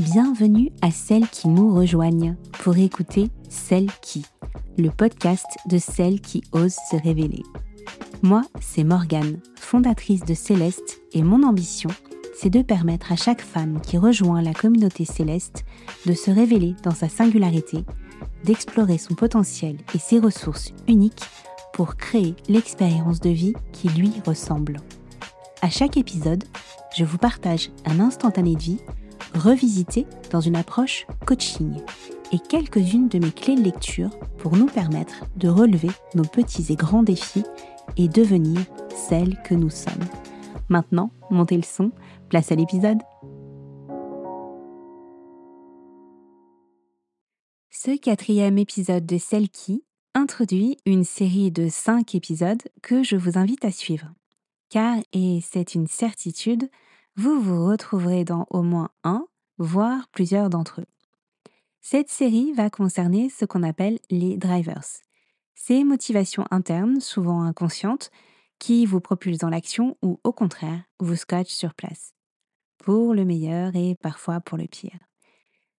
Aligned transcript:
Bienvenue 0.00 0.72
à 0.80 0.90
celles 0.90 1.28
qui 1.28 1.46
nous 1.46 1.74
rejoignent 1.74 2.34
pour 2.60 2.78
écouter 2.78 3.28
Celles 3.50 3.90
qui, 4.00 4.24
le 4.78 4.88
podcast 4.88 5.44
de 5.66 5.76
celles 5.76 6.22
qui 6.22 6.42
osent 6.52 6.78
se 6.90 6.96
révéler. 6.96 7.42
Moi, 8.22 8.40
c'est 8.62 8.82
Morgane, 8.82 9.40
fondatrice 9.56 10.24
de 10.24 10.32
Céleste, 10.32 11.02
et 11.12 11.22
mon 11.22 11.42
ambition, 11.42 11.90
c'est 12.34 12.48
de 12.48 12.62
permettre 12.62 13.12
à 13.12 13.16
chaque 13.16 13.42
femme 13.42 13.82
qui 13.82 13.98
rejoint 13.98 14.40
la 14.40 14.54
communauté 14.54 15.04
céleste 15.04 15.66
de 16.06 16.14
se 16.14 16.30
révéler 16.30 16.74
dans 16.82 16.94
sa 16.94 17.10
singularité, 17.10 17.84
d'explorer 18.44 18.96
son 18.96 19.12
potentiel 19.12 19.76
et 19.94 19.98
ses 19.98 20.18
ressources 20.18 20.72
uniques 20.88 21.28
pour 21.74 21.96
créer 21.96 22.34
l'expérience 22.48 23.20
de 23.20 23.28
vie 23.28 23.54
qui 23.72 23.90
lui 23.90 24.14
ressemble. 24.24 24.78
À 25.60 25.68
chaque 25.68 25.98
épisode, 25.98 26.44
je 26.96 27.04
vous 27.04 27.18
partage 27.18 27.70
un 27.84 28.00
instantané 28.00 28.54
de 28.54 28.60
vie 28.60 28.78
revisité 29.34 30.06
dans 30.30 30.40
une 30.40 30.56
approche 30.56 31.06
coaching 31.26 31.80
et 32.32 32.38
quelques-unes 32.38 33.08
de 33.08 33.18
mes 33.18 33.32
clés 33.32 33.56
de 33.56 33.62
lecture 33.62 34.10
pour 34.38 34.56
nous 34.56 34.66
permettre 34.66 35.24
de 35.36 35.48
relever 35.48 35.90
nos 36.14 36.24
petits 36.24 36.72
et 36.72 36.76
grands 36.76 37.02
défis 37.02 37.44
et 37.96 38.08
devenir 38.08 38.60
celles 38.94 39.40
que 39.42 39.54
nous 39.54 39.70
sommes. 39.70 40.04
Maintenant, 40.68 41.10
montez 41.30 41.56
le 41.56 41.62
son, 41.62 41.90
place 42.28 42.52
à 42.52 42.54
l'épisode. 42.54 42.98
Ce 47.70 47.96
quatrième 47.96 48.58
épisode 48.58 49.06
de 49.06 49.18
Celle 49.18 49.48
qui 49.48 49.82
introduit 50.14 50.76
une 50.86 51.04
série 51.04 51.50
de 51.50 51.68
cinq 51.68 52.14
épisodes 52.14 52.62
que 52.82 53.02
je 53.02 53.16
vous 53.16 53.38
invite 53.38 53.64
à 53.64 53.70
suivre. 53.70 54.12
Car, 54.68 54.98
et 55.12 55.40
c'est 55.42 55.74
une 55.74 55.86
certitude, 55.86 56.68
vous 57.20 57.38
vous 57.38 57.66
retrouverez 57.66 58.24
dans 58.24 58.46
au 58.48 58.62
moins 58.62 58.88
un, 59.04 59.26
voire 59.58 60.08
plusieurs 60.08 60.48
d'entre 60.48 60.80
eux. 60.80 60.86
Cette 61.82 62.08
série 62.08 62.54
va 62.54 62.70
concerner 62.70 63.28
ce 63.28 63.44
qu'on 63.44 63.62
appelle 63.62 63.98
les 64.08 64.38
drivers. 64.38 64.86
Ces 65.54 65.84
motivations 65.84 66.46
internes, 66.50 66.98
souvent 67.00 67.42
inconscientes, 67.42 68.10
qui 68.58 68.86
vous 68.86 69.00
propulsent 69.00 69.36
dans 69.36 69.50
l'action 69.50 69.98
ou 70.00 70.18
au 70.24 70.32
contraire 70.32 70.82
vous 70.98 71.14
scotchent 71.14 71.52
sur 71.52 71.74
place. 71.74 72.14
Pour 72.78 73.12
le 73.12 73.26
meilleur 73.26 73.76
et 73.76 73.96
parfois 73.96 74.40
pour 74.40 74.56
le 74.56 74.66
pire. 74.66 74.98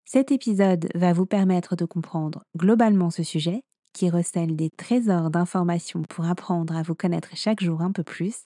Cet 0.05 0.31
épisode 0.31 0.89
va 0.93 1.11
vous 1.11 1.25
permettre 1.25 1.75
de 1.75 1.85
comprendre 1.85 2.43
globalement 2.55 3.09
ce 3.09 3.23
sujet, 3.23 3.63
qui 3.93 4.11
recèle 4.11 4.55
des 4.55 4.69
trésors 4.69 5.31
d'informations 5.31 6.03
pour 6.03 6.25
apprendre 6.25 6.75
à 6.77 6.83
vous 6.83 6.95
connaître 6.95 7.29
chaque 7.33 7.63
jour 7.63 7.81
un 7.81 7.91
peu 7.91 8.03
plus, 8.03 8.43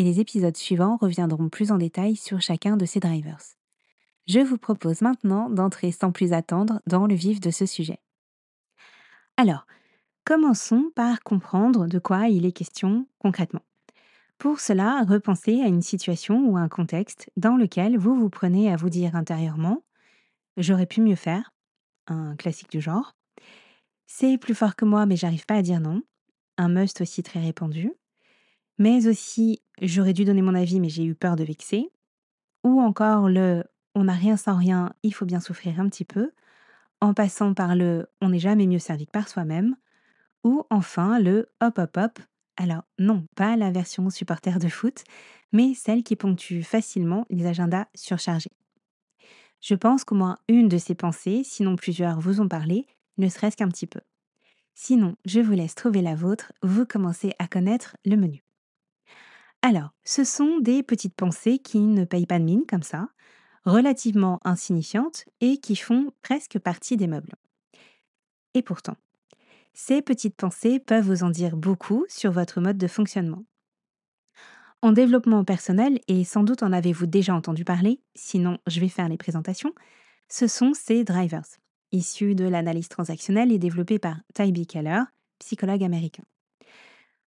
et 0.00 0.02
les 0.02 0.18
épisodes 0.18 0.56
suivants 0.56 0.96
reviendront 0.96 1.50
plus 1.50 1.70
en 1.70 1.76
détail 1.76 2.16
sur 2.16 2.40
chacun 2.40 2.78
de 2.78 2.86
ces 2.86 3.00
drivers. 3.00 3.42
Je 4.26 4.40
vous 4.40 4.56
propose 4.56 5.02
maintenant 5.02 5.50
d'entrer 5.50 5.92
sans 5.92 6.10
plus 6.10 6.32
attendre 6.32 6.80
dans 6.86 7.06
le 7.06 7.14
vif 7.14 7.38
de 7.38 7.50
ce 7.50 7.66
sujet. 7.66 7.98
Alors, 9.36 9.66
commençons 10.24 10.90
par 10.96 11.22
comprendre 11.22 11.86
de 11.86 11.98
quoi 11.98 12.28
il 12.28 12.46
est 12.46 12.52
question 12.52 13.06
concrètement. 13.18 13.60
Pour 14.38 14.60
cela, 14.60 15.04
repensez 15.06 15.60
à 15.60 15.66
une 15.66 15.82
situation 15.82 16.48
ou 16.48 16.56
un 16.56 16.70
contexte 16.70 17.30
dans 17.36 17.58
lequel 17.58 17.98
vous 17.98 18.14
vous 18.14 18.30
prenez 18.30 18.72
à 18.72 18.76
vous 18.76 18.88
dire 18.88 19.14
intérieurement 19.14 19.82
J'aurais 20.56 20.86
pu 20.86 21.02
mieux 21.02 21.14
faire, 21.14 21.52
un 22.06 22.36
classique 22.36 22.70
du 22.70 22.80
genre. 22.80 23.14
C'est 24.06 24.38
plus 24.38 24.54
fort 24.54 24.76
que 24.76 24.86
moi, 24.86 25.04
mais 25.04 25.16
j'arrive 25.16 25.44
pas 25.44 25.56
à 25.56 25.62
dire 25.62 25.80
non, 25.80 26.00
un 26.56 26.70
must 26.70 27.02
aussi 27.02 27.22
très 27.22 27.40
répandu. 27.40 27.92
Mais 28.80 29.06
aussi 29.06 29.60
J'aurais 29.82 30.12
dû 30.12 30.24
donner 30.24 30.42
mon 30.42 30.54
avis, 30.54 30.78
mais 30.78 30.90
j'ai 30.90 31.04
eu 31.04 31.14
peur 31.14 31.36
de 31.36 31.44
vexer. 31.44 31.90
Ou 32.64 32.80
encore 32.80 33.28
le 33.28 33.64
on 33.94 34.04
n'a 34.04 34.12
rien 34.12 34.36
sans 34.36 34.56
rien, 34.56 34.92
il 35.02 35.12
faut 35.12 35.24
bien 35.24 35.40
souffrir 35.40 35.80
un 35.80 35.88
petit 35.88 36.04
peu, 36.04 36.30
en 37.00 37.12
passant 37.12 37.54
par 37.54 37.74
le 37.74 38.06
on 38.20 38.28
n'est 38.28 38.38
jamais 38.38 38.66
mieux 38.66 38.78
servi 38.78 39.06
que 39.06 39.10
par 39.10 39.28
soi-même, 39.28 39.74
ou 40.44 40.64
enfin 40.70 41.18
le 41.18 41.48
hop 41.60 41.78
hop 41.78 41.96
hop. 41.96 42.18
Alors 42.56 42.84
non, 42.98 43.24
pas 43.34 43.56
la 43.56 43.70
version 43.70 44.10
supporter 44.10 44.58
de 44.58 44.68
foot, 44.68 45.02
mais 45.50 45.74
celle 45.74 46.04
qui 46.04 46.14
ponctue 46.14 46.60
facilement 46.60 47.26
les 47.30 47.46
agendas 47.46 47.86
surchargés. 47.94 48.52
Je 49.60 49.74
pense 49.74 50.04
qu'au 50.04 50.14
moins 50.14 50.36
une 50.48 50.68
de 50.68 50.78
ces 50.78 50.94
pensées, 50.94 51.42
sinon 51.42 51.74
plusieurs, 51.74 52.20
vous 52.20 52.40
ont 52.40 52.48
parlé, 52.48 52.86
ne 53.16 53.28
serait-ce 53.28 53.56
qu'un 53.56 53.68
petit 53.68 53.86
peu. 53.86 54.00
Sinon, 54.74 55.16
je 55.24 55.40
vous 55.40 55.52
laisse 55.52 55.74
trouver 55.74 56.02
la 56.02 56.14
vôtre, 56.14 56.52
vous 56.62 56.86
commencez 56.86 57.32
à 57.38 57.48
connaître 57.48 57.96
le 58.04 58.16
menu. 58.16 58.44
Alors, 59.62 59.90
ce 60.04 60.24
sont 60.24 60.58
des 60.58 60.82
petites 60.82 61.14
pensées 61.14 61.58
qui 61.58 61.80
ne 61.80 62.04
payent 62.04 62.26
pas 62.26 62.38
de 62.38 62.44
mine 62.44 62.64
comme 62.66 62.82
ça, 62.82 63.08
relativement 63.64 64.40
insignifiantes 64.44 65.26
et 65.40 65.58
qui 65.58 65.76
font 65.76 66.12
presque 66.22 66.58
partie 66.58 66.96
des 66.96 67.06
meubles. 67.06 67.34
Et 68.54 68.62
pourtant, 68.62 68.96
ces 69.74 70.02
petites 70.02 70.36
pensées 70.36 70.80
peuvent 70.80 71.06
vous 71.06 71.22
en 71.22 71.30
dire 71.30 71.56
beaucoup 71.56 72.04
sur 72.08 72.32
votre 72.32 72.60
mode 72.60 72.78
de 72.78 72.88
fonctionnement. 72.88 73.44
En 74.82 74.92
développement 74.92 75.44
personnel, 75.44 76.00
et 76.08 76.24
sans 76.24 76.42
doute 76.42 76.62
en 76.62 76.72
avez-vous 76.72 77.06
déjà 77.06 77.34
entendu 77.34 77.64
parler, 77.64 78.00
sinon 78.14 78.58
je 78.66 78.80
vais 78.80 78.88
faire 78.88 79.08
les 79.08 79.18
présentations, 79.18 79.74
ce 80.28 80.46
sont 80.46 80.72
ces 80.72 81.04
drivers, 81.04 81.44
issus 81.92 82.34
de 82.34 82.44
l'analyse 82.44 82.88
transactionnelle 82.88 83.52
et 83.52 83.58
développés 83.58 83.98
par 83.98 84.16
Tybee 84.34 84.66
Keller, 84.66 85.02
psychologue 85.38 85.84
américain. 85.84 86.24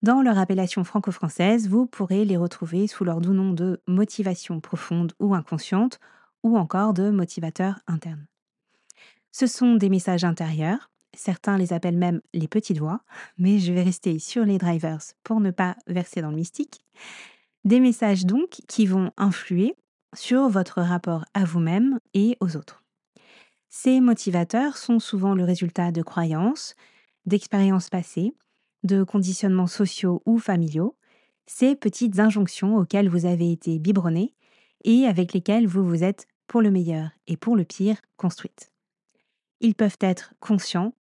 Dans 0.02 0.20
leur 0.20 0.36
appellation 0.36 0.82
franco-française, 0.82 1.68
vous 1.68 1.86
pourrez 1.86 2.24
les 2.24 2.36
retrouver 2.36 2.88
sous 2.88 3.04
leur 3.04 3.20
doux 3.20 3.34
nom 3.34 3.52
de 3.52 3.80
motivation 3.86 4.60
profonde 4.60 5.12
ou 5.20 5.32
inconsciente, 5.32 6.00
ou 6.42 6.58
encore 6.58 6.92
de 6.92 7.10
motivateur 7.10 7.78
interne. 7.86 8.26
Ce 9.30 9.46
sont 9.46 9.76
des 9.76 9.88
messages 9.88 10.24
intérieurs, 10.24 10.90
certains 11.14 11.56
les 11.56 11.72
appellent 11.72 11.96
même 11.96 12.20
les 12.34 12.48
petites 12.48 12.80
voix, 12.80 13.02
mais 13.38 13.60
je 13.60 13.72
vais 13.72 13.84
rester 13.84 14.18
sur 14.18 14.44
les 14.44 14.58
drivers 14.58 15.02
pour 15.22 15.38
ne 15.38 15.52
pas 15.52 15.76
verser 15.86 16.20
dans 16.20 16.30
le 16.30 16.36
mystique. 16.36 16.84
Des 17.64 17.78
messages 17.78 18.26
donc 18.26 18.60
qui 18.66 18.86
vont 18.86 19.12
influer 19.16 19.76
sur 20.14 20.48
votre 20.48 20.82
rapport 20.82 21.24
à 21.32 21.44
vous-même 21.44 22.00
et 22.12 22.36
aux 22.40 22.56
autres. 22.56 22.82
Ces 23.68 24.00
motivateurs 24.00 24.76
sont 24.76 24.98
souvent 24.98 25.34
le 25.34 25.44
résultat 25.44 25.92
de 25.92 26.02
croyances, 26.02 26.74
d'expériences 27.24 27.88
passées, 27.88 28.34
de 28.82 29.04
conditionnements 29.04 29.66
sociaux 29.66 30.22
ou 30.26 30.38
familiaux, 30.38 30.96
ces 31.46 31.76
petites 31.76 32.18
injonctions 32.18 32.76
auxquelles 32.76 33.08
vous 33.08 33.26
avez 33.26 33.52
été 33.52 33.78
biberonné 33.78 34.34
et 34.84 35.06
avec 35.06 35.32
lesquelles 35.32 35.66
vous 35.66 35.86
vous 35.86 36.04
êtes, 36.04 36.26
pour 36.46 36.60
le 36.60 36.70
meilleur 36.70 37.10
et 37.26 37.36
pour 37.36 37.56
le 37.56 37.64
pire, 37.64 37.96
construites. 38.16 38.72
Ils 39.60 39.74
peuvent 39.74 39.96
être 40.00 40.34
conscients, 40.40 40.92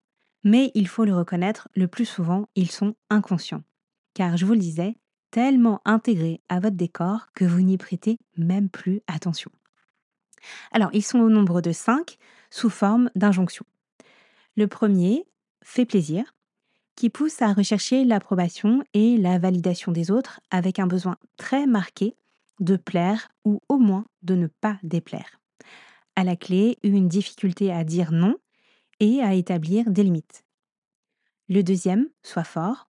mais 0.44 0.72
il 0.76 0.88
faut 0.88 1.04
le 1.04 1.16
reconnaître, 1.16 1.68
le 1.76 1.88
plus 1.88 2.06
souvent, 2.06 2.48
ils 2.56 2.72
sont 2.72 2.96
inconscients. 3.10 3.64
Car, 4.14 4.38
je 4.38 4.46
vous 4.46 4.54
le 4.54 4.60
disais, 4.60 4.96
tellement 5.32 5.82
intégrés 5.84 6.42
à 6.50 6.60
votre 6.60 6.76
décor 6.76 7.28
que 7.34 7.46
vous 7.46 7.62
n'y 7.62 7.78
prêtez 7.78 8.18
même 8.38 8.70
plus 8.70 9.02
attention. 9.08 9.52
Alors, 10.72 10.90
ils 10.94 11.04
sont 11.04 11.20
au 11.20 11.30
nombre 11.30 11.62
de 11.62 11.72
cinq 11.72 12.18
sous 12.50 12.70
forme 12.70 13.10
d'injonctions. 13.16 13.66
Le 14.56 14.68
premier 14.68 15.26
fait 15.64 15.86
plaisir, 15.86 16.34
qui 16.96 17.10
pousse 17.10 17.42
à 17.42 17.54
rechercher 17.54 18.04
l'approbation 18.04 18.84
et 18.94 19.18
la 19.18 19.40
validation 19.40 19.92
des 19.92 20.12
autres 20.12 20.40
avec 20.52 20.80
un 20.80 20.88
besoin 20.88 21.18
très 21.38 21.66
marqué 21.66 22.16
de 22.60 22.76
plaire 22.76 23.30
ou 23.44 23.60
au 23.70 23.78
moins 23.78 24.06
de 24.22 24.36
ne 24.36 24.48
pas 24.48 24.78
déplaire. 24.84 25.40
À 26.16 26.24
la 26.24 26.36
clé, 26.36 26.78
une 26.84 27.08
difficulté 27.08 27.72
à 27.72 27.84
dire 27.84 28.12
non 28.12 28.36
et 29.00 29.22
à 29.22 29.34
établir 29.34 29.90
des 29.90 30.04
limites. 30.04 30.44
Le 31.50 31.64
deuxième, 31.64 32.08
soit 32.22 32.44
fort, 32.44 32.88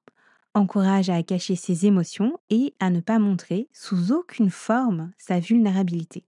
encourage 0.54 1.10
à 1.10 1.24
cacher 1.24 1.56
ses 1.56 1.86
émotions 1.86 2.38
et 2.50 2.74
à 2.80 2.90
ne 2.90 3.00
pas 3.00 3.20
montrer 3.20 3.70
sous 3.72 4.12
aucune 4.12 4.50
forme 4.50 5.12
sa 5.18 5.40
vulnérabilité. 5.40 6.26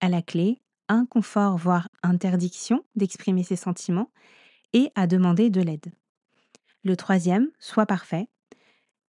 À 0.00 0.08
la 0.08 0.22
clé, 0.22 0.60
inconfort 0.88 1.56
voire 1.56 1.88
interdiction 2.02 2.84
d'exprimer 2.94 3.42
ses 3.42 3.56
sentiments 3.56 4.10
et 4.72 4.90
à 4.94 5.06
demander 5.06 5.50
de 5.50 5.60
l'aide. 5.60 5.92
Le 6.84 6.96
troisième, 6.96 7.48
soit 7.58 7.86
parfait, 7.86 8.28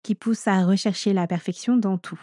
qui 0.02 0.14
pousse 0.14 0.48
à 0.48 0.64
rechercher 0.64 1.12
la 1.12 1.26
perfection 1.26 1.76
dans 1.76 1.98
tout. 1.98 2.20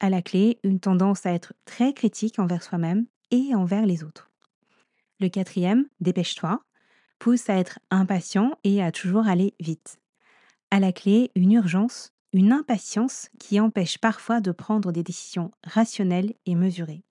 À 0.00 0.10
la 0.10 0.22
clé, 0.22 0.58
une 0.64 0.80
tendance 0.80 1.24
à 1.24 1.32
être 1.32 1.52
très 1.64 1.92
critique 1.92 2.40
envers 2.40 2.64
soi-même 2.64 3.06
et 3.30 3.54
envers 3.54 3.86
les 3.86 4.02
autres. 4.02 4.30
Le 5.20 5.28
quatrième, 5.28 5.86
dépêche-toi, 6.00 6.62
pousse 7.20 7.48
à 7.48 7.56
être 7.56 7.78
impatient 7.90 8.58
et 8.64 8.82
à 8.82 8.90
toujours 8.90 9.28
aller 9.28 9.54
vite. 9.60 10.00
À 10.72 10.80
la 10.80 10.92
clé, 10.92 11.30
une 11.36 11.52
urgence, 11.52 12.12
une 12.32 12.52
impatience 12.52 13.28
qui 13.38 13.60
empêche 13.60 13.98
parfois 13.98 14.40
de 14.40 14.50
prendre 14.50 14.90
des 14.90 15.04
décisions 15.04 15.52
rationnelles 15.64 16.34
et 16.44 16.56
mesurées. 16.56 17.04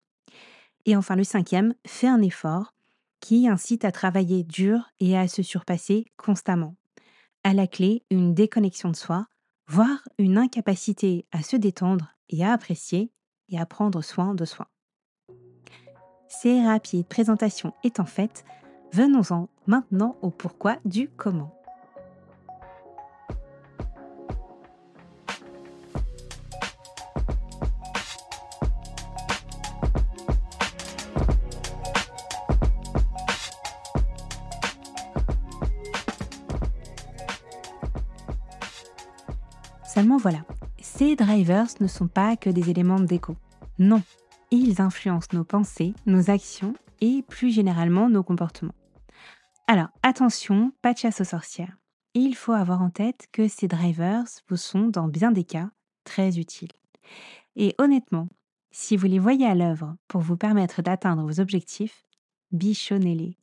Et 0.86 0.96
enfin 0.96 1.16
le 1.16 1.24
cinquième, 1.24 1.74
fais 1.86 2.08
un 2.08 2.22
effort 2.22 2.74
qui 3.22 3.48
incite 3.48 3.86
à 3.86 3.92
travailler 3.92 4.44
dur 4.44 4.90
et 5.00 5.18
à 5.18 5.28
se 5.28 5.42
surpasser 5.42 6.06
constamment 6.18 6.76
à 7.44 7.54
la 7.54 7.68
clé 7.68 8.04
une 8.10 8.34
déconnexion 8.34 8.90
de 8.90 8.96
soi, 8.96 9.28
voire 9.68 10.08
une 10.18 10.38
incapacité 10.38 11.26
à 11.32 11.44
se 11.44 11.56
détendre 11.56 12.14
et 12.30 12.44
à 12.44 12.52
apprécier 12.52 13.12
et 13.50 13.60
à 13.60 13.66
prendre 13.66 14.02
soin 14.02 14.36
de 14.36 14.46
soi. 14.46 14.70
Ces 16.28 16.62
rapides 16.62 17.08
présentations 17.08 17.74
étant 17.84 18.06
faites, 18.06 18.44
venons-en 18.92 19.50
maintenant 19.66 20.18
au 20.22 20.30
pourquoi 20.30 20.78
du 20.86 21.10
comment. 21.10 21.57
Ces 40.88 41.16
drivers 41.16 41.68
ne 41.82 41.88
sont 41.88 42.08
pas 42.08 42.38
que 42.38 42.50
des 42.50 42.70
éléments 42.70 43.00
de 43.00 43.06
déco. 43.06 43.36
Non, 43.78 44.02
ils 44.52 44.82
influencent 44.82 45.28
nos 45.34 45.44
pensées, 45.44 45.94
nos 46.06 46.32
actions 46.32 46.74
et 47.02 47.24
plus 47.28 47.52
généralement 47.52 48.10
nos 48.10 48.24
comportements. 48.24 48.74
Alors 49.68 49.90
attention, 50.02 50.72
pas 50.82 50.94
de 50.94 50.98
chasse 50.98 51.22
aux 51.22 51.26
sorcières. 51.26 51.78
Il 52.14 52.36
faut 52.36 52.54
avoir 52.54 52.82
en 52.82 52.90
tête 52.90 53.28
que 53.34 53.48
ces 53.48 53.68
drivers 53.68 54.24
vous 54.50 54.56
sont 54.56 54.88
dans 54.88 55.08
bien 55.08 55.32
des 55.32 55.44
cas 55.44 55.70
très 56.06 56.40
utiles. 56.40 56.72
Et 57.58 57.76
honnêtement, 57.78 58.30
si 58.72 58.96
vous 58.96 59.08
les 59.08 59.20
voyez 59.20 59.46
à 59.46 59.56
l'œuvre 59.56 59.96
pour 60.08 60.22
vous 60.22 60.38
permettre 60.38 60.82
d'atteindre 60.82 61.24
vos 61.24 61.40
objectifs, 61.42 62.04
bichonnez-les. 62.52 63.38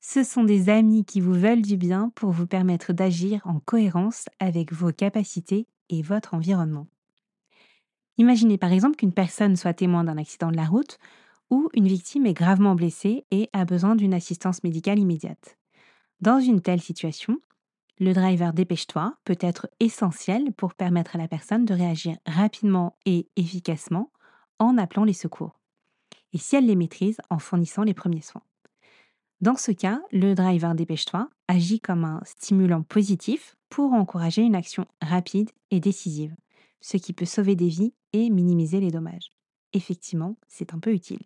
Ce 0.00 0.22
sont 0.22 0.44
des 0.44 0.68
amis 0.68 1.04
qui 1.04 1.20
vous 1.20 1.34
veulent 1.34 1.62
du 1.62 1.76
bien 1.76 2.12
pour 2.14 2.30
vous 2.30 2.46
permettre 2.46 2.92
d'agir 2.92 3.42
en 3.44 3.58
cohérence 3.58 4.26
avec 4.38 4.72
vos 4.72 4.92
capacités 4.92 5.66
et 5.88 6.02
votre 6.02 6.34
environnement. 6.34 6.86
Imaginez 8.16 8.58
par 8.58 8.72
exemple 8.72 8.96
qu'une 8.96 9.12
personne 9.12 9.56
soit 9.56 9.74
témoin 9.74 10.04
d'un 10.04 10.18
accident 10.18 10.50
de 10.50 10.56
la 10.56 10.66
route 10.66 10.98
ou 11.50 11.68
une 11.74 11.88
victime 11.88 12.26
est 12.26 12.34
gravement 12.34 12.74
blessée 12.74 13.24
et 13.30 13.50
a 13.52 13.64
besoin 13.64 13.96
d'une 13.96 14.14
assistance 14.14 14.62
médicale 14.62 14.98
immédiate. 14.98 15.58
Dans 16.20 16.40
une 16.40 16.60
telle 16.60 16.80
situation, 16.80 17.38
le 17.98 18.12
driver 18.12 18.52
dépêche-toi 18.52 19.16
peut 19.24 19.38
être 19.40 19.68
essentiel 19.78 20.52
pour 20.52 20.74
permettre 20.74 21.16
à 21.16 21.18
la 21.18 21.28
personne 21.28 21.64
de 21.64 21.74
réagir 21.74 22.16
rapidement 22.26 22.96
et 23.06 23.28
efficacement 23.36 24.10
en 24.58 24.78
appelant 24.78 25.04
les 25.04 25.12
secours. 25.12 25.60
Et 26.32 26.38
si 26.38 26.56
elle 26.56 26.66
les 26.66 26.76
maîtrise, 26.76 27.18
en 27.30 27.38
fournissant 27.38 27.84
les 27.84 27.94
premiers 27.94 28.22
soins. 28.22 28.42
Dans 29.40 29.56
ce 29.56 29.72
cas, 29.72 30.00
le 30.10 30.34
driver 30.34 30.74
dépêche-toi 30.74 31.28
agit 31.48 31.80
comme 31.80 32.04
un 32.04 32.20
stimulant 32.24 32.82
positif 32.82 33.56
pour 33.74 33.92
encourager 33.92 34.42
une 34.42 34.54
action 34.54 34.86
rapide 35.02 35.50
et 35.72 35.80
décisive, 35.80 36.36
ce 36.80 36.96
qui 36.96 37.12
peut 37.12 37.24
sauver 37.24 37.56
des 37.56 37.66
vies 37.66 37.92
et 38.12 38.30
minimiser 38.30 38.78
les 38.78 38.92
dommages. 38.92 39.32
Effectivement, 39.72 40.36
c'est 40.46 40.74
un 40.74 40.78
peu 40.78 40.92
utile. 40.92 41.24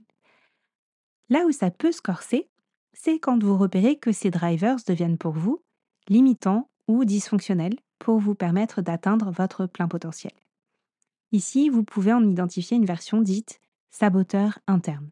Là 1.29 1.45
où 1.45 1.53
ça 1.53 1.71
peut 1.71 1.93
se 1.93 2.01
corser, 2.01 2.49
c'est 2.95 3.19
quand 3.19 3.43
vous 3.43 3.59
repérez 3.59 3.99
que 3.99 4.13
ces 4.13 4.31
drivers 4.31 4.79
deviennent 4.87 5.19
pour 5.19 5.33
vous 5.33 5.63
limitants 6.09 6.71
ou 6.87 7.05
dysfonctionnels 7.05 7.77
pour 7.99 8.19
vous 8.19 8.35
permettre 8.35 8.81
d'atteindre 8.81 9.31
votre 9.31 9.67
plein 9.67 9.87
potentiel. 9.87 10.33
Ici, 11.33 11.69
vous 11.69 11.85
pouvez 11.85 12.15
en 12.15 12.27
identifier 12.27 12.79
une 12.79 12.87
version 12.87 13.21
dite 13.21 13.61
saboteur 13.91 14.59
interne. 14.67 15.11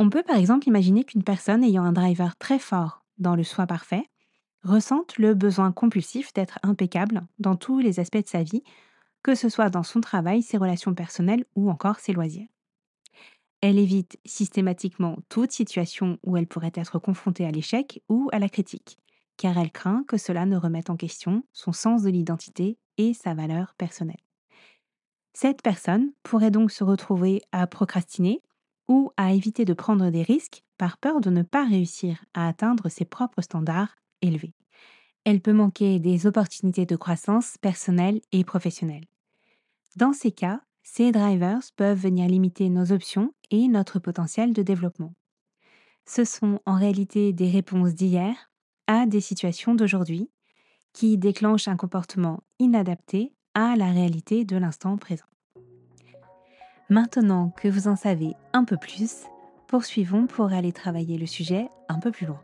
On 0.00 0.10
peut 0.10 0.24
par 0.24 0.38
exemple 0.38 0.66
imaginer 0.66 1.04
qu'une 1.04 1.22
personne 1.22 1.62
ayant 1.62 1.84
un 1.84 1.92
driver 1.92 2.36
très 2.36 2.58
fort 2.58 3.04
dans 3.18 3.36
le 3.36 3.44
soi 3.44 3.68
parfait 3.68 4.08
ressente 4.64 5.18
le 5.18 5.34
besoin 5.34 5.72
compulsif 5.72 6.32
d'être 6.32 6.58
impeccable 6.62 7.22
dans 7.38 7.56
tous 7.56 7.78
les 7.78 8.00
aspects 8.00 8.22
de 8.22 8.28
sa 8.28 8.42
vie, 8.42 8.62
que 9.22 9.34
ce 9.34 9.48
soit 9.48 9.70
dans 9.70 9.82
son 9.82 10.00
travail, 10.00 10.42
ses 10.42 10.56
relations 10.56 10.94
personnelles 10.94 11.44
ou 11.54 11.70
encore 11.70 12.00
ses 12.00 12.12
loisirs. 12.12 12.48
Elle 13.60 13.78
évite 13.78 14.18
systématiquement 14.26 15.18
toute 15.28 15.52
situation 15.52 16.18
où 16.22 16.36
elle 16.36 16.46
pourrait 16.46 16.72
être 16.74 16.98
confrontée 16.98 17.46
à 17.46 17.50
l'échec 17.50 18.02
ou 18.08 18.28
à 18.32 18.38
la 18.38 18.48
critique, 18.48 18.98
car 19.36 19.56
elle 19.56 19.72
craint 19.72 20.04
que 20.06 20.18
cela 20.18 20.44
ne 20.44 20.56
remette 20.56 20.90
en 20.90 20.96
question 20.96 21.44
son 21.52 21.72
sens 21.72 22.02
de 22.02 22.10
l'identité 22.10 22.78
et 22.98 23.14
sa 23.14 23.34
valeur 23.34 23.74
personnelle. 23.78 24.16
Cette 25.32 25.62
personne 25.62 26.12
pourrait 26.22 26.50
donc 26.50 26.70
se 26.70 26.84
retrouver 26.84 27.42
à 27.52 27.66
procrastiner 27.66 28.42
ou 28.86 29.10
à 29.16 29.32
éviter 29.32 29.64
de 29.64 29.72
prendre 29.72 30.10
des 30.10 30.22
risques 30.22 30.62
par 30.76 30.98
peur 30.98 31.20
de 31.20 31.30
ne 31.30 31.42
pas 31.42 31.64
réussir 31.64 32.24
à 32.34 32.46
atteindre 32.46 32.88
ses 32.88 33.04
propres 33.04 33.42
standards 33.42 33.96
Elle 35.24 35.40
peut 35.40 35.52
manquer 35.52 35.98
des 35.98 36.26
opportunités 36.26 36.86
de 36.86 36.96
croissance 36.96 37.56
personnelle 37.58 38.20
et 38.32 38.44
professionnelle. 38.44 39.06
Dans 39.96 40.12
ces 40.12 40.32
cas, 40.32 40.60
ces 40.82 41.12
drivers 41.12 41.62
peuvent 41.76 41.98
venir 41.98 42.28
limiter 42.28 42.68
nos 42.68 42.92
options 42.92 43.32
et 43.50 43.68
notre 43.68 43.98
potentiel 43.98 44.52
de 44.52 44.62
développement. 44.62 45.14
Ce 46.06 46.24
sont 46.24 46.60
en 46.66 46.74
réalité 46.74 47.32
des 47.32 47.50
réponses 47.50 47.94
d'hier 47.94 48.50
à 48.86 49.06
des 49.06 49.20
situations 49.20 49.74
d'aujourd'hui 49.74 50.30
qui 50.92 51.16
déclenchent 51.16 51.68
un 51.68 51.76
comportement 51.76 52.42
inadapté 52.58 53.32
à 53.54 53.76
la 53.76 53.90
réalité 53.90 54.44
de 54.44 54.56
l'instant 54.56 54.96
présent. 54.98 55.24
Maintenant 56.90 57.50
que 57.56 57.68
vous 57.68 57.88
en 57.88 57.96
savez 57.96 58.34
un 58.52 58.64
peu 58.64 58.76
plus, 58.76 59.24
poursuivons 59.68 60.26
pour 60.26 60.52
aller 60.52 60.72
travailler 60.72 61.16
le 61.16 61.26
sujet 61.26 61.68
un 61.88 61.98
peu 61.98 62.10
plus 62.10 62.26
loin. 62.26 62.40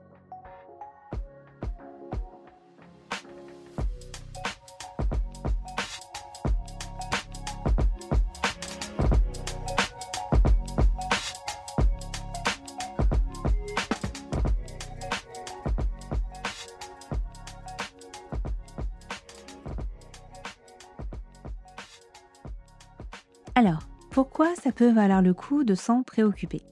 Ça 24.57 24.73
peut 24.73 24.91
valoir 24.91 25.23
le 25.23 25.35
coup 25.35 25.65
de 25.65 25.75
s'en 25.75 26.03
préoccuper? 26.03 26.63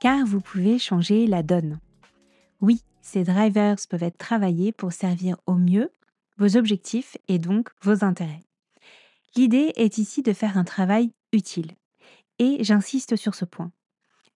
Car 0.00 0.26
vous 0.26 0.40
pouvez 0.40 0.78
changer 0.78 1.26
la 1.26 1.42
donne. 1.42 1.78
Oui, 2.60 2.82
ces 3.00 3.24
drivers 3.24 3.76
peuvent 3.88 4.02
être 4.02 4.18
travaillés 4.18 4.72
pour 4.72 4.92
servir 4.92 5.36
au 5.46 5.54
mieux 5.54 5.90
vos 6.38 6.56
objectifs 6.56 7.16
et 7.28 7.38
donc 7.38 7.70
vos 7.82 8.04
intérêts. 8.04 8.42
L'idée 9.36 9.72
est 9.76 9.98
ici 9.98 10.22
de 10.22 10.32
faire 10.32 10.58
un 10.58 10.64
travail 10.64 11.12
utile. 11.32 11.72
Et 12.38 12.62
j'insiste 12.62 13.16
sur 13.16 13.34
ce 13.34 13.44
point. 13.44 13.72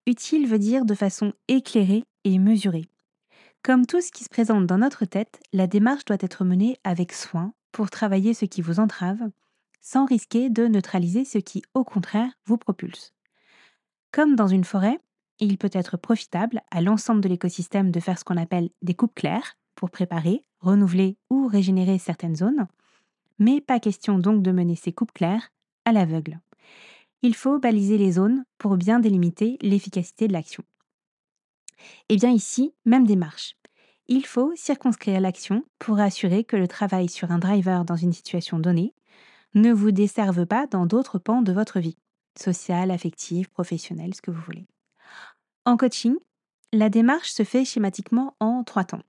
Utile 0.06 0.46
veut 0.46 0.58
dire 0.58 0.84
de 0.84 0.94
façon 0.94 1.32
éclairée 1.48 2.04
et 2.24 2.38
mesurée. 2.38 2.86
Comme 3.62 3.84
tout 3.84 4.00
ce 4.00 4.10
qui 4.10 4.24
se 4.24 4.30
présente 4.30 4.66
dans 4.66 4.78
notre 4.78 5.04
tête, 5.04 5.40
la 5.52 5.66
démarche 5.66 6.06
doit 6.06 6.16
être 6.20 6.44
menée 6.44 6.78
avec 6.84 7.12
soin 7.12 7.52
pour 7.72 7.90
travailler 7.90 8.32
ce 8.32 8.46
qui 8.46 8.62
vous 8.62 8.80
entrave, 8.80 9.30
sans 9.80 10.04
risquer 10.04 10.50
de 10.50 10.66
neutraliser 10.66 11.24
ce 11.24 11.38
qui, 11.38 11.62
au 11.74 11.84
contraire, 11.84 12.32
vous 12.46 12.58
propulse. 12.58 13.12
Comme 14.12 14.36
dans 14.36 14.48
une 14.48 14.64
forêt, 14.64 14.98
il 15.38 15.56
peut 15.56 15.70
être 15.72 15.96
profitable 15.96 16.60
à 16.70 16.80
l'ensemble 16.80 17.20
de 17.20 17.28
l'écosystème 17.28 17.90
de 17.90 18.00
faire 18.00 18.18
ce 18.18 18.24
qu'on 18.24 18.36
appelle 18.36 18.70
des 18.82 18.94
coupes 18.94 19.14
claires 19.14 19.56
pour 19.74 19.90
préparer, 19.90 20.44
renouveler 20.60 21.16
ou 21.30 21.46
régénérer 21.46 21.98
certaines 21.98 22.36
zones, 22.36 22.66
mais 23.38 23.60
pas 23.60 23.80
question 23.80 24.18
donc 24.18 24.42
de 24.42 24.52
mener 24.52 24.76
ces 24.76 24.92
coupes 24.92 25.12
claires 25.12 25.50
à 25.84 25.92
l'aveugle. 25.92 26.40
Il 27.22 27.34
faut 27.34 27.58
baliser 27.58 27.98
les 27.98 28.12
zones 28.12 28.44
pour 28.58 28.76
bien 28.76 29.00
délimiter 29.00 29.58
l'efficacité 29.62 30.28
de 30.28 30.32
l'action. 30.32 30.64
Et 32.08 32.14
eh 32.14 32.16
bien 32.16 32.30
ici, 32.30 32.74
même 32.84 33.06
démarche. 33.06 33.56
Il 34.08 34.26
faut 34.26 34.52
circonscrire 34.56 35.20
l'action 35.20 35.64
pour 35.78 35.98
assurer 36.00 36.44
que 36.44 36.56
le 36.56 36.68
travail 36.68 37.08
sur 37.08 37.30
un 37.30 37.38
driver 37.38 37.84
dans 37.84 37.96
une 37.96 38.12
situation 38.12 38.58
donnée 38.58 38.92
ne 39.54 39.72
vous 39.72 39.90
desservent 39.90 40.46
pas 40.46 40.66
dans 40.66 40.86
d'autres 40.86 41.18
pans 41.18 41.42
de 41.42 41.52
votre 41.52 41.80
vie, 41.80 41.96
sociale, 42.38 42.90
affective, 42.90 43.50
professionnelle, 43.50 44.14
ce 44.14 44.22
que 44.22 44.30
vous 44.30 44.40
voulez. 44.40 44.66
En 45.64 45.76
coaching, 45.76 46.16
la 46.72 46.88
démarche 46.88 47.32
se 47.32 47.42
fait 47.42 47.64
schématiquement 47.64 48.34
en 48.40 48.64
trois 48.64 48.84
temps. 48.84 49.02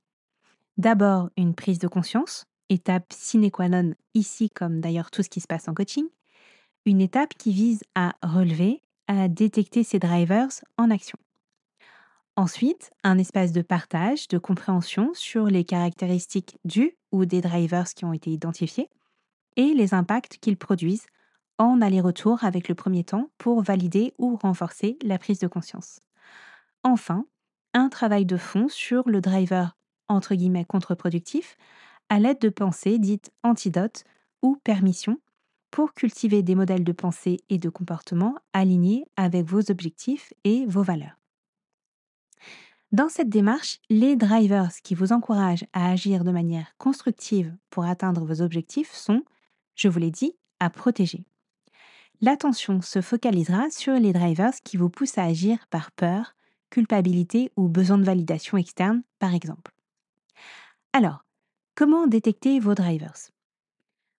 D'abord, 0.78 1.30
une 1.38 1.54
prise 1.54 1.80
de 1.80 1.88
conscience, 1.88 2.46
étape 2.70 3.14
sine 3.14 3.52
qua 3.52 3.70
non 3.70 3.94
ici 4.14 4.50
comme 4.50 4.80
d'ailleurs 4.80 5.12
tout 5.12 5.24
ce 5.24 5.30
qui 5.30 5.42
se 5.42 5.48
passe 5.48 5.68
en 5.68 5.74
coaching. 5.74 6.06
Une 6.86 7.02
étape 7.02 7.36
qui 7.36 7.52
vise 7.52 7.84
à 7.94 8.16
relever, 8.24 8.82
à 9.08 9.28
détecter 9.28 9.84
ces 9.84 10.00
drivers 10.00 10.50
en 10.78 10.90
action. 10.90 11.18
Ensuite, 12.36 12.92
un 13.04 13.18
espace 13.18 13.52
de 13.52 13.62
partage, 13.62 14.28
de 14.30 14.38
compréhension 14.38 15.12
sur 15.14 15.46
les 15.46 15.66
caractéristiques 15.66 16.58
du 16.66 16.98
ou 17.12 17.26
des 17.26 17.42
drivers 17.42 17.90
qui 17.90 18.06
ont 18.06 18.14
été 18.14 18.32
identifiés 18.32 18.90
et 19.56 19.74
les 19.74 19.94
impacts 19.94 20.38
qu'ils 20.38 20.58
produisent 20.58 21.08
en 21.58 21.82
aller-retour 21.82 22.44
avec 22.44 22.68
le 22.68 22.76
premier 22.76 23.04
temps 23.04 23.30
pour 23.38 23.62
valider 23.62 24.14
ou 24.18 24.36
renforcer 24.36 24.98
la 25.04 25.18
prise 25.18 25.40
de 25.40 25.48
conscience. 25.48 26.00
Enfin, 26.84 27.26
un 27.74 27.90
travail 27.90 28.26
de 28.26 28.38
fond 28.38 28.68
sur 28.68 29.08
le 29.08 29.22
driver 29.22 29.78
entre 30.08 30.36
guillemets 30.36 30.66
contre-productif 30.66 31.58
à 32.10 32.20
l'aide 32.20 32.40
de 32.40 32.50
pensées 32.50 33.00
dites 33.00 33.32
antidotes 33.44 34.04
ou 34.42 34.58
permission 34.64 35.20
pour 35.70 35.94
cultiver 35.94 36.44
des 36.44 36.56
modèles 36.56 36.84
de 36.84 36.92
pensée 36.92 37.40
et 37.50 37.58
de 37.58 37.70
comportement 37.70 38.36
alignés 38.52 39.06
avec 39.16 39.46
vos 39.46 39.72
objectifs 39.72 40.34
et 40.44 40.66
vos 40.66 40.84
valeurs. 40.84 41.18
Dans 42.92 43.08
cette 43.08 43.30
démarche, 43.30 43.80
les 43.90 44.18
drivers 44.18 44.74
qui 44.84 44.96
vous 44.96 45.14
encouragent 45.14 45.66
à 45.72 45.90
agir 45.90 46.26
de 46.26 46.32
manière 46.32 46.76
constructive 46.78 47.56
pour 47.70 47.86
atteindre 47.86 48.26
vos 48.26 48.42
objectifs 48.42 48.92
sont, 48.92 49.24
je 49.76 49.88
vous 49.88 50.00
l'ai 50.00 50.12
dit, 50.12 50.34
à 50.60 50.70
protéger. 50.70 51.26
L'attention 52.22 52.82
se 52.82 53.02
focalisera 53.02 53.70
sur 53.72 53.94
les 53.94 54.14
drivers 54.14 54.54
qui 54.64 54.78
vous 54.78 54.90
poussent 54.90 55.18
à 55.18 55.24
agir 55.24 55.66
par 55.70 55.92
peur, 55.92 56.36
culpabilité 56.70 57.52
ou 57.58 57.68
besoin 57.68 57.98
de 57.98 58.04
validation 58.04 58.58
externe, 58.58 59.02
par 59.20 59.34
exemple. 59.34 59.72
Alors, 60.94 61.26
comment 61.76 62.08
détecter 62.08 62.60
vos 62.60 62.76
drivers? 62.76 63.32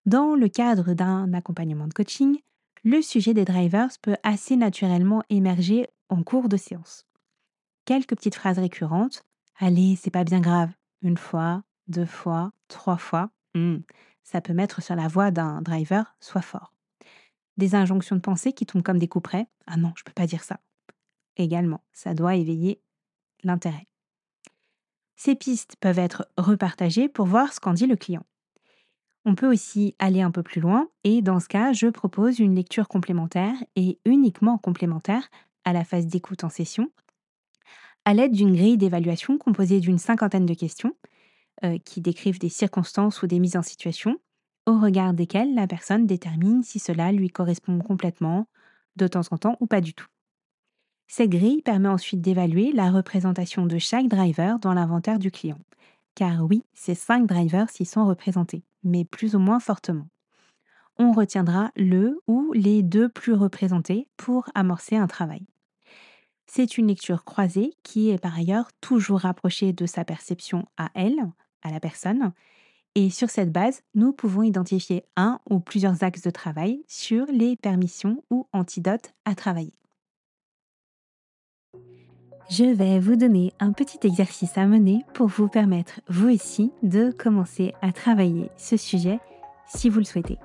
Dans 0.04 0.34
le 0.34 0.48
cadre 0.48 0.94
d'un 0.94 1.32
accompagnement 1.32 1.86
de 1.86 1.94
coaching, 1.94 2.40
le 2.82 3.00
sujet 3.02 3.34
des 3.34 3.44
drivers 3.44 3.90
peut 4.02 4.16
assez 4.24 4.56
naturellement 4.56 5.22
émerger 5.30 5.86
en 6.08 6.24
cours 6.24 6.48
de 6.48 6.56
séance 6.56 7.06
quelques 7.84 8.16
petites 8.16 8.34
phrases 8.34 8.58
récurrentes. 8.58 9.24
Allez, 9.58 9.96
c'est 9.96 10.10
pas 10.10 10.24
bien 10.24 10.40
grave. 10.40 10.70
Une 11.02 11.16
fois, 11.16 11.62
deux 11.88 12.06
fois, 12.06 12.52
trois 12.68 12.96
fois. 12.96 13.30
Hmm, 13.54 13.78
ça 14.22 14.40
peut 14.40 14.52
mettre 14.52 14.82
sur 14.82 14.94
la 14.94 15.08
voie 15.08 15.30
d'un 15.30 15.62
driver, 15.62 16.14
soit 16.20 16.42
fort. 16.42 16.72
Des 17.56 17.74
injonctions 17.74 18.16
de 18.16 18.20
pensée 18.20 18.52
qui 18.52 18.66
tombent 18.66 18.82
comme 18.82 18.98
des 18.98 19.08
coups 19.08 19.24
près. 19.24 19.46
Ah 19.66 19.76
non, 19.76 19.92
je 19.96 20.04
peux 20.04 20.12
pas 20.12 20.26
dire 20.26 20.42
ça. 20.42 20.60
Également, 21.36 21.82
ça 21.92 22.14
doit 22.14 22.36
éveiller 22.36 22.80
l'intérêt. 23.42 23.86
Ces 25.16 25.34
pistes 25.34 25.76
peuvent 25.80 25.98
être 25.98 26.26
repartagées 26.36 27.08
pour 27.08 27.26
voir 27.26 27.52
ce 27.52 27.60
qu'en 27.60 27.74
dit 27.74 27.86
le 27.86 27.96
client. 27.96 28.24
On 29.24 29.34
peut 29.34 29.50
aussi 29.50 29.94
aller 29.98 30.20
un 30.20 30.32
peu 30.32 30.42
plus 30.42 30.60
loin 30.60 30.88
et 31.04 31.22
dans 31.22 31.38
ce 31.38 31.46
cas, 31.46 31.72
je 31.72 31.86
propose 31.86 32.40
une 32.40 32.56
lecture 32.56 32.88
complémentaire 32.88 33.54
et 33.76 34.00
uniquement 34.04 34.58
complémentaire 34.58 35.28
à 35.64 35.72
la 35.72 35.84
phase 35.84 36.06
d'écoute 36.06 36.42
en 36.42 36.48
session 36.48 36.90
à 38.04 38.14
l'aide 38.14 38.32
d'une 38.32 38.54
grille 38.54 38.76
d'évaluation 38.76 39.38
composée 39.38 39.80
d'une 39.80 39.98
cinquantaine 39.98 40.46
de 40.46 40.54
questions 40.54 40.96
euh, 41.64 41.78
qui 41.84 42.00
décrivent 42.00 42.38
des 42.38 42.48
circonstances 42.48 43.22
ou 43.22 43.26
des 43.26 43.38
mises 43.38 43.56
en 43.56 43.62
situation, 43.62 44.18
au 44.66 44.78
regard 44.78 45.14
desquelles 45.14 45.54
la 45.54 45.66
personne 45.66 46.06
détermine 46.06 46.62
si 46.62 46.78
cela 46.78 47.12
lui 47.12 47.30
correspond 47.30 47.78
complètement, 47.80 48.46
de 48.96 49.06
temps 49.06 49.22
en 49.30 49.38
temps 49.38 49.56
ou 49.60 49.66
pas 49.66 49.80
du 49.80 49.94
tout. 49.94 50.06
Cette 51.08 51.30
grille 51.30 51.62
permet 51.62 51.88
ensuite 51.88 52.20
d'évaluer 52.20 52.72
la 52.72 52.90
représentation 52.90 53.66
de 53.66 53.78
chaque 53.78 54.08
driver 54.08 54.58
dans 54.58 54.72
l'inventaire 54.72 55.18
du 55.18 55.30
client. 55.30 55.60
Car 56.14 56.44
oui, 56.44 56.64
ces 56.74 56.94
cinq 56.94 57.26
drivers 57.26 57.70
s'y 57.70 57.84
sont 57.84 58.06
représentés, 58.06 58.64
mais 58.82 59.04
plus 59.04 59.34
ou 59.34 59.38
moins 59.38 59.60
fortement. 59.60 60.08
On 60.98 61.12
retiendra 61.12 61.70
le 61.76 62.20
ou 62.26 62.52
les 62.54 62.82
deux 62.82 63.08
plus 63.08 63.32
représentés 63.32 64.08
pour 64.16 64.48
amorcer 64.54 64.96
un 64.96 65.06
travail. 65.06 65.46
C'est 66.46 66.76
une 66.76 66.88
lecture 66.88 67.24
croisée 67.24 67.74
qui 67.82 68.10
est 68.10 68.18
par 68.18 68.36
ailleurs 68.36 68.70
toujours 68.80 69.20
rapprochée 69.20 69.72
de 69.72 69.86
sa 69.86 70.04
perception 70.04 70.66
à 70.76 70.90
elle, 70.94 71.30
à 71.62 71.70
la 71.70 71.80
personne. 71.80 72.32
Et 72.94 73.08
sur 73.10 73.30
cette 73.30 73.52
base, 73.52 73.82
nous 73.94 74.12
pouvons 74.12 74.42
identifier 74.42 75.04
un 75.16 75.40
ou 75.48 75.60
plusieurs 75.60 76.02
axes 76.02 76.22
de 76.22 76.30
travail 76.30 76.82
sur 76.86 77.26
les 77.26 77.56
permissions 77.56 78.22
ou 78.30 78.46
antidotes 78.52 79.14
à 79.24 79.34
travailler. 79.34 79.72
Je 82.50 82.64
vais 82.64 82.98
vous 82.98 83.16
donner 83.16 83.54
un 83.60 83.72
petit 83.72 84.06
exercice 84.06 84.58
à 84.58 84.66
mener 84.66 85.04
pour 85.14 85.28
vous 85.28 85.48
permettre, 85.48 86.00
vous 86.08 86.28
aussi, 86.28 86.70
de 86.82 87.10
commencer 87.10 87.72
à 87.80 87.92
travailler 87.92 88.50
ce 88.58 88.76
sujet 88.76 89.20
si 89.66 89.88
vous 89.88 90.00
le 90.00 90.04
souhaitez. 90.04 90.38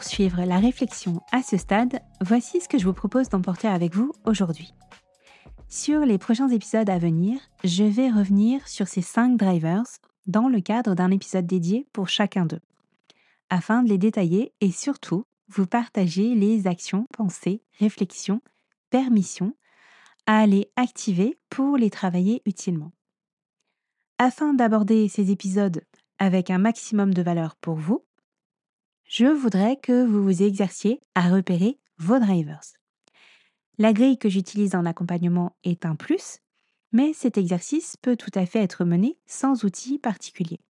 Poursuivre 0.00 0.42
la 0.46 0.58
réflexion 0.58 1.20
à 1.30 1.42
ce 1.42 1.58
stade, 1.58 2.00
voici 2.22 2.58
ce 2.62 2.70
que 2.70 2.78
je 2.78 2.86
vous 2.86 2.94
propose 2.94 3.28
d'emporter 3.28 3.68
avec 3.68 3.94
vous 3.94 4.12
aujourd'hui. 4.24 4.72
Sur 5.68 6.06
les 6.06 6.16
prochains 6.16 6.48
épisodes 6.48 6.88
à 6.88 6.98
venir, 6.98 7.38
je 7.64 7.84
vais 7.84 8.08
revenir 8.08 8.66
sur 8.66 8.88
ces 8.88 9.02
cinq 9.02 9.36
drivers 9.36 9.84
dans 10.26 10.48
le 10.48 10.62
cadre 10.62 10.94
d'un 10.94 11.10
épisode 11.10 11.46
dédié 11.46 11.86
pour 11.92 12.08
chacun 12.08 12.46
d'eux, 12.46 12.62
afin 13.50 13.82
de 13.82 13.90
les 13.90 13.98
détailler 13.98 14.54
et 14.62 14.72
surtout 14.72 15.26
vous 15.48 15.66
partager 15.66 16.34
les 16.34 16.66
actions, 16.66 17.06
pensées, 17.12 17.62
réflexions, 17.78 18.40
permissions 18.88 19.52
à 20.26 20.38
aller 20.38 20.70
activer 20.76 21.36
pour 21.50 21.76
les 21.76 21.90
travailler 21.90 22.40
utilement. 22.46 22.92
Afin 24.16 24.54
d'aborder 24.54 25.08
ces 25.08 25.30
épisodes 25.30 25.82
avec 26.18 26.48
un 26.48 26.58
maximum 26.58 27.12
de 27.12 27.20
valeur 27.20 27.54
pour 27.56 27.74
vous, 27.74 28.02
je 29.10 29.26
voudrais 29.26 29.76
que 29.76 30.06
vous 30.06 30.22
vous 30.22 30.44
exerciez 30.44 31.00
à 31.16 31.30
repérer 31.30 31.80
vos 31.98 32.20
drivers. 32.20 32.60
La 33.76 33.92
grille 33.92 34.18
que 34.18 34.28
j'utilise 34.28 34.76
en 34.76 34.86
accompagnement 34.86 35.56
est 35.64 35.84
un 35.84 35.96
plus, 35.96 36.38
mais 36.92 37.12
cet 37.12 37.36
exercice 37.36 37.96
peut 37.96 38.14
tout 38.14 38.30
à 38.36 38.46
fait 38.46 38.60
être 38.60 38.84
mené 38.84 39.18
sans 39.26 39.64
outil 39.64 39.98
particulier. 39.98 40.60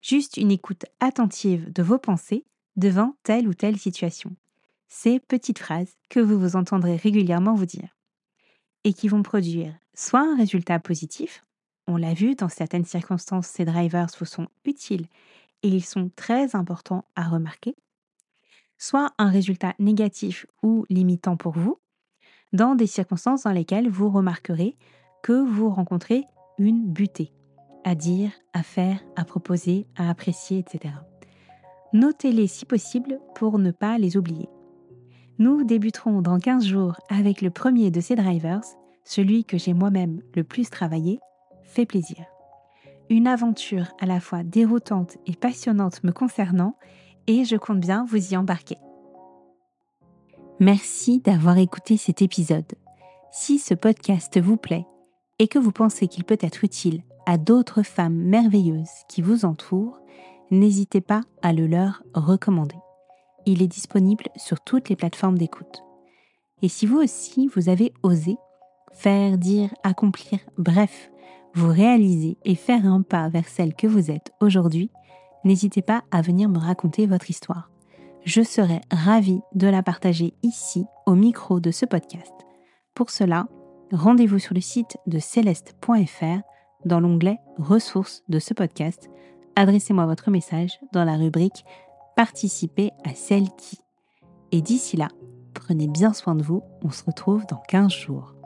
Juste 0.00 0.38
une 0.38 0.50
écoute 0.50 0.86
attentive 1.00 1.70
de 1.70 1.82
vos 1.82 1.98
pensées 1.98 2.46
devant 2.76 3.14
telle 3.24 3.46
ou 3.46 3.52
telle 3.52 3.76
situation. 3.76 4.34
Ces 4.88 5.20
petites 5.20 5.58
phrases 5.58 5.98
que 6.08 6.20
vous 6.20 6.40
vous 6.40 6.56
entendrez 6.56 6.96
régulièrement 6.96 7.54
vous 7.54 7.66
dire 7.66 7.94
et 8.84 8.94
qui 8.94 9.08
vont 9.08 9.22
produire 9.22 9.74
soit 9.92 10.20
un 10.20 10.34
résultat 10.34 10.78
positif, 10.78 11.44
on 11.86 11.98
l'a 11.98 12.14
vu 12.14 12.36
dans 12.36 12.48
certaines 12.48 12.86
circonstances, 12.86 13.48
ces 13.48 13.66
drivers 13.66 14.08
vous 14.18 14.24
sont 14.24 14.48
utiles 14.64 15.08
et 15.62 15.68
ils 15.68 15.84
sont 15.84 16.10
très 16.16 16.56
importants 16.56 17.04
à 17.16 17.28
remarquer, 17.28 17.76
soit 18.78 19.12
un 19.18 19.30
résultat 19.30 19.74
négatif 19.78 20.46
ou 20.62 20.86
limitant 20.88 21.36
pour 21.36 21.52
vous, 21.52 21.78
dans 22.52 22.74
des 22.74 22.86
circonstances 22.86 23.44
dans 23.44 23.52
lesquelles 23.52 23.88
vous 23.88 24.10
remarquerez 24.10 24.76
que 25.22 25.44
vous 25.44 25.70
rencontrez 25.70 26.24
une 26.58 26.86
butée 26.86 27.32
à 27.84 27.94
dire, 27.94 28.30
à 28.52 28.62
faire, 28.62 29.00
à 29.16 29.24
proposer, 29.24 29.86
à 29.96 30.10
apprécier, 30.10 30.58
etc. 30.58 30.94
Notez-les 31.92 32.46
si 32.46 32.66
possible 32.66 33.20
pour 33.34 33.58
ne 33.58 33.70
pas 33.70 33.98
les 33.98 34.16
oublier. 34.16 34.48
Nous 35.38 35.64
débuterons 35.64 36.20
dans 36.20 36.38
15 36.38 36.64
jours 36.66 36.96
avec 37.08 37.40
le 37.40 37.50
premier 37.50 37.90
de 37.90 38.00
ces 38.00 38.14
drivers, 38.14 38.60
celui 39.04 39.44
que 39.44 39.56
j'ai 39.56 39.72
moi-même 39.72 40.20
le 40.34 40.44
plus 40.44 40.68
travaillé, 40.68 41.18
fait 41.62 41.86
plaisir 41.86 42.26
une 43.10 43.26
aventure 43.26 43.88
à 44.00 44.06
la 44.06 44.20
fois 44.20 44.44
déroutante 44.44 45.18
et 45.26 45.34
passionnante 45.34 46.02
me 46.04 46.12
concernant 46.12 46.76
et 47.26 47.44
je 47.44 47.56
compte 47.56 47.80
bien 47.80 48.06
vous 48.08 48.32
y 48.32 48.36
embarquer. 48.36 48.76
Merci 50.60 51.18
d'avoir 51.18 51.58
écouté 51.58 51.96
cet 51.96 52.22
épisode. 52.22 52.72
Si 53.32 53.58
ce 53.58 53.74
podcast 53.74 54.40
vous 54.40 54.56
plaît 54.56 54.86
et 55.40 55.48
que 55.48 55.58
vous 55.58 55.72
pensez 55.72 56.06
qu'il 56.06 56.24
peut 56.24 56.38
être 56.40 56.62
utile 56.62 57.02
à 57.26 57.36
d'autres 57.36 57.82
femmes 57.82 58.14
merveilleuses 58.14 59.04
qui 59.08 59.22
vous 59.22 59.44
entourent, 59.44 59.98
n'hésitez 60.52 61.00
pas 61.00 61.22
à 61.42 61.52
le 61.52 61.66
leur 61.66 62.02
recommander. 62.14 62.76
Il 63.44 63.60
est 63.60 63.68
disponible 63.68 64.26
sur 64.36 64.60
toutes 64.60 64.88
les 64.88 64.96
plateformes 64.96 65.38
d'écoute. 65.38 65.82
Et 66.62 66.68
si 66.68 66.86
vous 66.86 66.98
aussi, 66.98 67.48
vous 67.48 67.68
avez 67.68 67.92
osé 68.02 68.36
faire, 68.92 69.38
dire, 69.38 69.74
accomplir, 69.82 70.40
bref, 70.58 71.10
vous 71.54 71.68
réaliser 71.68 72.38
et 72.44 72.54
faire 72.54 72.86
un 72.86 73.02
pas 73.02 73.28
vers 73.28 73.48
celle 73.48 73.74
que 73.74 73.86
vous 73.86 74.10
êtes 74.10 74.32
aujourd'hui, 74.40 74.90
n'hésitez 75.44 75.82
pas 75.82 76.02
à 76.10 76.22
venir 76.22 76.48
me 76.48 76.58
raconter 76.58 77.06
votre 77.06 77.30
histoire. 77.30 77.70
Je 78.24 78.42
serai 78.42 78.80
ravie 78.90 79.40
de 79.54 79.66
la 79.66 79.82
partager 79.82 80.34
ici 80.42 80.84
au 81.06 81.14
micro 81.14 81.58
de 81.60 81.70
ce 81.70 81.86
podcast. 81.86 82.32
Pour 82.94 83.10
cela, 83.10 83.48
rendez-vous 83.92 84.38
sur 84.38 84.54
le 84.54 84.60
site 84.60 84.98
de 85.06 85.18
céleste.fr 85.18 86.42
dans 86.84 87.00
l'onglet 87.00 87.38
Ressources 87.58 88.22
de 88.28 88.38
ce 88.38 88.54
podcast. 88.54 89.08
Adressez-moi 89.56 90.06
votre 90.06 90.30
message 90.30 90.78
dans 90.92 91.04
la 91.04 91.16
rubrique 91.16 91.64
Participer 92.16 92.90
à 93.04 93.14
celle 93.14 93.48
qui. 93.56 93.78
Et 94.52 94.60
d'ici 94.60 94.96
là, 94.96 95.08
prenez 95.54 95.88
bien 95.88 96.12
soin 96.12 96.34
de 96.34 96.42
vous, 96.42 96.62
on 96.82 96.90
se 96.90 97.04
retrouve 97.04 97.46
dans 97.46 97.62
15 97.68 97.90
jours. 97.90 98.39